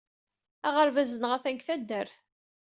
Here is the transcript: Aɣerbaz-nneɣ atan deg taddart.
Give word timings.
Aɣerbaz-nneɣ 0.67 1.31
atan 1.33 1.53
deg 1.55 1.61
taddart. 1.67 2.13